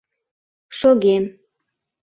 [0.79, 1.23] Шогем.